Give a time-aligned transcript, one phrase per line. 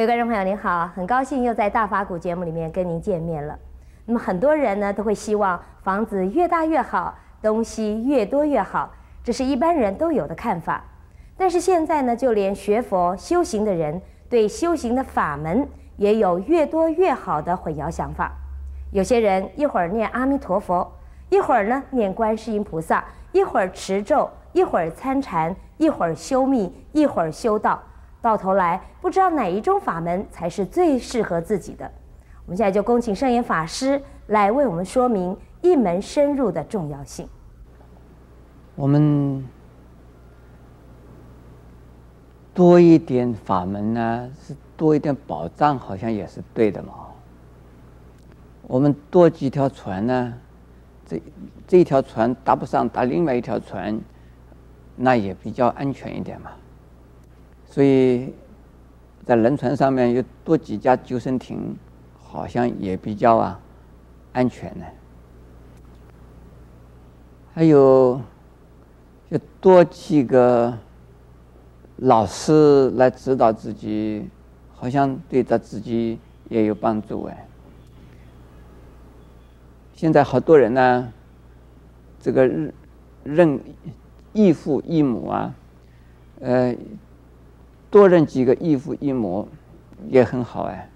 [0.00, 3.58] 各位观众朋友，您好，很高兴又在大法古节目里面跟您见面了。
[4.06, 8.90] 那么很多人呢都会希望房子越大越好，东西越多越好，
[9.22, 10.82] 这是一般人都有的看法。
[11.36, 18.32] 但是现在呢，就连学佛修行的人对修行的法门也有越多越好的混淆想法。
[18.92, 20.90] 有些人一会儿念阿弥陀佛，
[21.28, 27.78] 一会儿呢念观世音菩萨，一会儿持咒，一会儿参禅，一会儿修密，一会儿修道。
[28.22, 31.90] 到头来不知道哪一种法门才是最适合自己的。
[32.44, 37.28] 我们现在就恭请圣严法师来为我们说明一门深入的重要性。
[38.74, 39.44] 我们
[42.52, 46.92] 多一点法门呢，是多一点保障，好像也是对的嘛。
[48.62, 50.34] 我们多几条船呢，
[51.06, 51.22] 这
[51.66, 53.98] 这一条船搭不上搭另外一条船，
[54.96, 56.50] 那也比较安全一点嘛。
[57.70, 58.34] 所以，
[59.24, 61.76] 在轮船上面有多几家救生艇，
[62.18, 63.60] 好像也比较啊
[64.32, 64.84] 安全呢。
[67.54, 68.20] 还有，
[69.30, 70.76] 就多几个
[71.98, 74.28] 老师来指导自己，
[74.74, 77.46] 好像对他自己也有帮助哎。
[79.94, 81.12] 现在好多人呢，
[82.20, 82.50] 这个
[83.22, 83.60] 认
[84.32, 85.54] 异父异母啊，
[86.40, 86.74] 呃。
[87.90, 89.48] 多认几个异父异母
[90.08, 90.88] 也很好哎，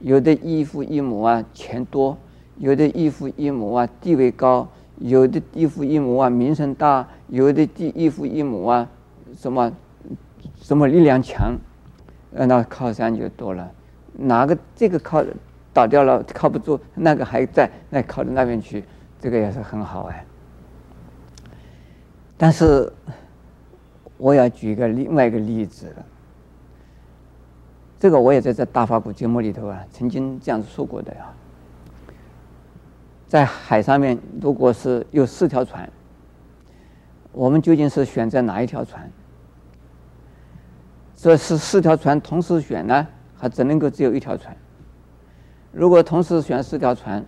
[0.00, 2.18] 有的异父异母啊钱多，
[2.58, 8.86] 有的异父异母啊地位高，有的异父异母啊名声大，有的异异父异母啊
[9.34, 9.72] 什么
[10.56, 11.56] 什么力量强，
[12.30, 13.72] 那靠山就多了。
[14.12, 15.24] 哪个这个靠
[15.72, 18.84] 倒掉了靠不住，那个还在，那靠到那边去，
[19.18, 20.24] 这个也是很好哎。
[22.36, 22.92] 但是
[24.18, 26.04] 我要举个另外一个例子了。
[27.98, 31.32] 这个我也在这大法鼓节目里头啊，曾经这样子说过的呀。
[33.26, 35.90] 在海上面，如果是有四条船，
[37.32, 39.10] 我们究竟是选择哪一条船？
[41.16, 44.54] 这是四条船同时选呢，还只能够只有一条船？
[45.72, 47.24] 如果同时选四条船，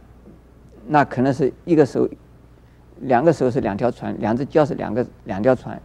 [0.87, 2.09] 那可能是一个手，
[3.01, 5.81] 两个手是两条船，两只脚是两个两条船。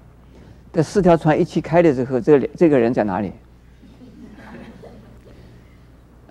[0.71, 3.31] 这四条船一起开的时候，这个这个人在哪里？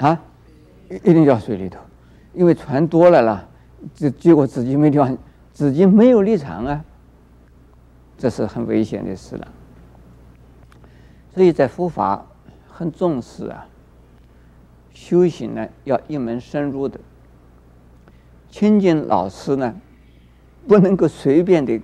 [0.03, 0.21] 啊，
[0.89, 1.79] 一定要水里头，
[2.35, 3.49] 因为船多了啦，
[3.95, 5.17] 这结果自己没地方，
[5.53, 6.85] 自己没有立场啊，
[8.19, 9.47] 这是很危险的事了。
[11.33, 12.27] 所以在佛法
[12.69, 13.65] 很重视啊，
[14.93, 16.99] 修行呢要一门深入的，
[18.51, 19.73] 亲近老师呢
[20.67, 21.81] 不能够随便的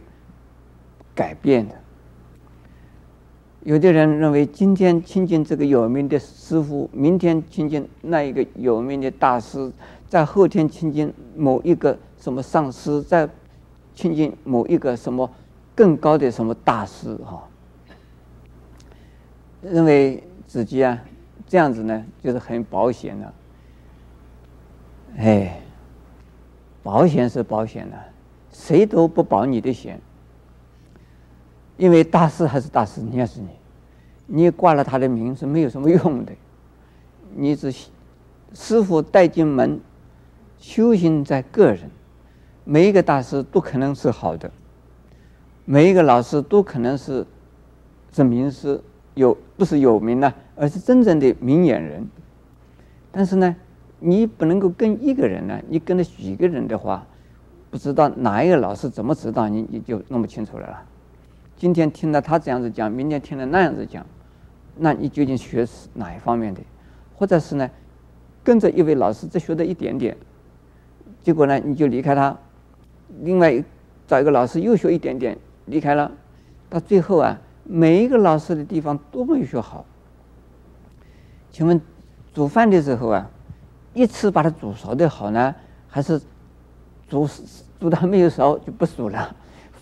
[1.15, 1.75] 改变的。
[3.65, 9.71] 有的人认为，今天亲近这个有名的师傅，明天亲近那一个有名的大师，
[10.09, 13.29] 在后天亲近某一个什么上师，再
[13.95, 15.29] 亲近某一个什么
[15.75, 17.49] 更高的什么大师哈，
[19.61, 20.99] 认为自己啊
[21.47, 23.35] 这样子呢就是很保险的，
[25.17, 25.61] 哎，
[26.83, 27.97] 保险是保险的，
[28.53, 30.01] 谁都不保你的险。
[31.79, 33.49] 因为大师还是大师，你也是你，
[34.27, 36.33] 你挂了他的名是没有什么用的。
[37.35, 37.73] 你只
[38.53, 39.81] 师傅带进门，
[40.59, 41.89] 修行在个人，
[42.65, 44.51] 每一个大师都可能是好的，
[45.65, 47.25] 每一个老师都可能是
[48.11, 48.81] 是名师，
[49.15, 52.05] 有不是有名呢，而是真正的明眼人。
[53.13, 53.55] 但是呢，
[54.01, 57.07] 你不能够跟一个人呢，你跟了几个人的话，
[57.71, 60.85] 不知道哪一个老师怎么指导你，你就弄不清楚了啦。
[61.59, 64.07] 今天听了他这样子讲，明天听了那样子讲，
[64.77, 66.61] 那你究竟学是哪一方面的？
[67.17, 67.69] 或者是呢，
[68.45, 70.17] 跟着一位老师只学的一点点，
[71.21, 72.37] 结果呢你就离开他，
[73.23, 73.61] 另外
[74.07, 75.37] 找一个老师又学一点点，
[75.67, 76.13] 离开了，
[76.71, 79.85] 到最后啊，每一个老师的地方都没有学好。
[81.51, 81.81] 请问
[82.33, 83.29] 煮饭的时候啊，
[83.95, 85.53] 一次把它煮熟的好呢，
[85.89, 86.21] 还是
[87.09, 87.29] 煮
[87.81, 89.35] 煮到没有熟就不煮了，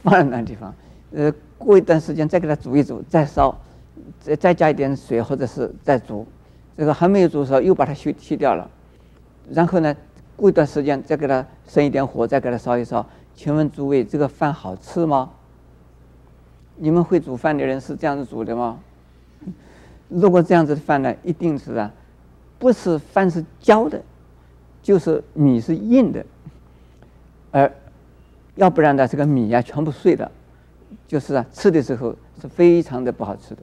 [0.02, 0.74] 放在那地方？
[1.12, 1.32] 呃。
[1.58, 3.58] 过一段时间再给它煮一煮，再烧，
[4.20, 6.26] 再再加一点水，或者是再煮，
[6.76, 8.70] 这个还没有煮熟，又把它去去掉了。
[9.50, 9.96] 然后呢，
[10.36, 13.04] 过一段时间再给它生一点火，再给它烧一烧。
[13.34, 15.30] 请问诸位，这个饭好吃吗？
[16.76, 18.78] 你们会煮饭的人是这样子煮的吗？
[20.10, 21.90] 如果这样子的饭呢，一定是啊，
[22.58, 24.02] 不是饭是焦的，
[24.82, 26.22] 就是米是硬的，
[27.50, 27.72] 而
[28.56, 30.30] 要不然呢，这个米呀全部碎了。
[31.06, 33.62] 就是啊，吃的时候是非常的不好吃的，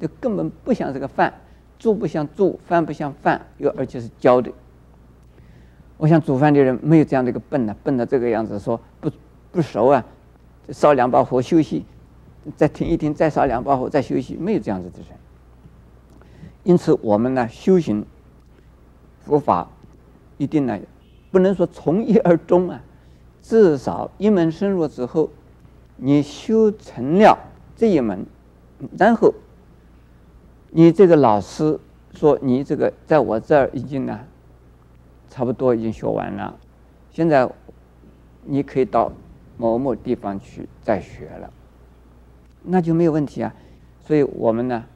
[0.00, 1.32] 就根本不像这个饭。
[1.78, 4.50] 做不像做，饭不像饭，又而且是焦的。
[5.98, 9.10] 我想煮饭的人没有这样的一个笨呢，笨到这个样子说不
[9.52, 10.02] 不熟啊，
[10.70, 11.84] 烧两把火休息，
[12.56, 15.18] 再停一停，再烧两把火再休息，没有这样子的人。
[16.62, 18.02] 因此，我们呢修行
[19.20, 19.68] 佛法，
[20.38, 20.78] 一定呢
[21.30, 22.82] 不能说从一而终啊，
[23.42, 25.28] 至少一门深入之后，
[25.96, 27.38] 你修成了
[27.74, 28.24] 这一门，
[28.98, 29.34] 然后
[30.70, 31.78] 你这个老师
[32.14, 34.20] 说你这个在我这儿已经呢。
[35.28, 36.56] 差不多已经学完了，
[37.10, 37.46] 现在
[38.44, 39.12] 你可以到
[39.58, 41.52] 某某地方去再学了，
[42.62, 43.54] 那就没有问题啊。
[44.00, 44.86] 所以我们呢，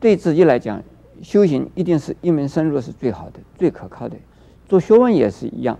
[0.00, 0.82] 对自己来讲，
[1.20, 4.16] 修行一定是一门深入是最好的、最可靠的。
[4.66, 5.78] 做学问也是一样，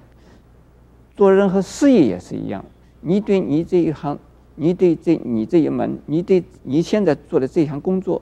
[1.16, 2.62] 做任何事业也是一样。
[3.00, 4.18] 你对你这一行，
[4.56, 8.20] 你对这你这一门，你对你现在做的这项工作，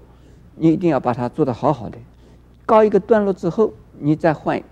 [0.57, 1.97] 你一定要把它做得好好的。
[2.67, 4.63] 告一个段落之后，你再换。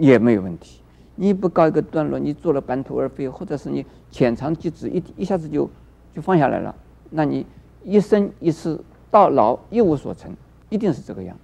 [0.00, 0.80] 也没有问题，
[1.16, 5.68] 你不告一个段落，你做了半途而废，或者是你浅尝即止，一一下子就
[6.14, 6.72] 就放下来了，
[7.10, 7.44] 那你
[7.82, 8.78] 一生一世
[9.10, 10.32] 到老一无所成，
[10.68, 11.36] 一定是这个样。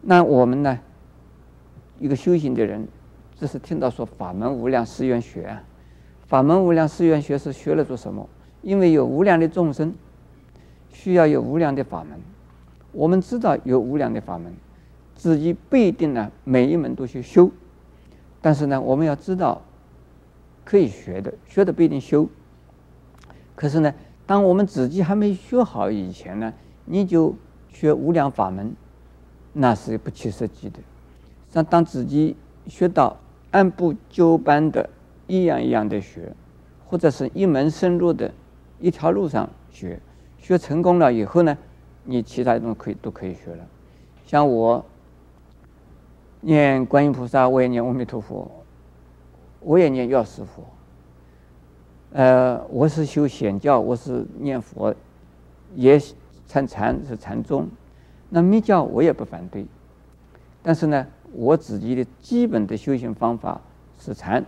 [0.00, 0.78] 那我们呢，
[1.98, 2.88] 一个修行的人，
[3.38, 5.54] 只是听到说法门无量誓愿学，
[6.28, 8.26] 法门无量誓愿学是学了做什么？
[8.62, 9.94] 因为有无量的众生
[10.90, 12.18] 需要有无量的法门，
[12.92, 14.52] 我们知道有无量的法门。
[15.14, 17.50] 自己不一定呢，每一门都去修，
[18.40, 19.60] 但是呢，我们要知道，
[20.64, 22.26] 可以学的，学的不一定修。
[23.54, 26.54] 可是呢，当我们自己还没学好以前呢，
[26.86, 27.34] 你就
[27.68, 28.74] 学无量法门，
[29.52, 30.78] 那是不切实际的。
[31.50, 32.34] 像当自己
[32.66, 33.18] 学到
[33.50, 34.88] 按部就班的，
[35.26, 36.32] 一样一样的学，
[36.86, 38.32] 或者是一门深入的
[38.80, 40.00] 一条路上学，
[40.38, 41.56] 学成功了以后呢，
[42.04, 43.66] 你其他东西可以都可以学了。
[44.26, 44.84] 像我。
[46.42, 48.50] 念观音菩萨，我也念阿弥陀佛，
[49.60, 50.64] 我也念药师佛。
[52.12, 54.94] 呃，我是修显教，我是念佛，
[55.74, 56.00] 也
[56.46, 57.68] 参禅是禅宗。
[58.30, 59.66] 那密教我也不反对，
[60.62, 63.60] 但是呢，我自己的基本的修行方法
[63.98, 64.42] 是禅。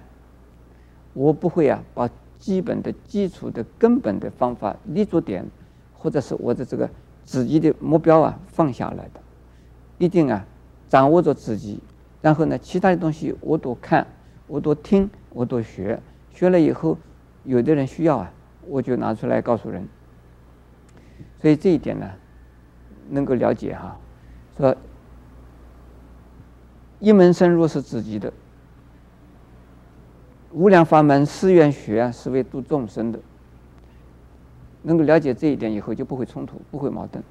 [1.12, 2.08] 我不会啊，把
[2.42, 5.46] 基本的基础的根本的方法立足点，
[5.94, 6.90] 或者是我的这个
[7.24, 9.20] 自己的目标啊放下来的，
[9.98, 10.44] 一定啊。
[10.88, 11.80] 掌握着自己，
[12.20, 14.06] 然后呢，其他的东西我都看，
[14.48, 15.98] 我都听，我都学。
[16.34, 16.98] 学了以后，
[17.44, 18.32] 有的人需要啊，
[18.66, 19.88] 我就拿出来告诉人。
[21.40, 22.10] 所以这一点呢，
[23.08, 23.96] 能够了解哈，
[24.58, 24.76] 说
[26.98, 28.30] 一门深入是自己的，
[30.52, 33.18] 无量法门誓愿学，是为度众生的。
[34.82, 37.22] 能够了解这一点以后，就不会冲突，不会矛盾。